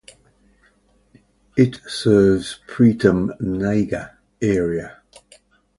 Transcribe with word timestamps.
It 1.55 1.79
serves 1.87 2.59
Pritam 2.67 3.39
Nagar 3.39 4.17
area. 4.41 4.99